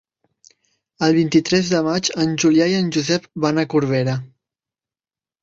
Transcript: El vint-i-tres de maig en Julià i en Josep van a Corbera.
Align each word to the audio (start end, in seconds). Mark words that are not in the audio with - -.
El 1.07 1.11
vint-i-tres 1.17 1.69
de 1.73 1.81
maig 1.89 2.09
en 2.23 2.33
Julià 2.45 2.67
i 2.73 2.79
en 2.79 2.91
Josep 2.97 3.29
van 3.45 3.61
a 3.61 3.69
Corbera. 3.75 4.19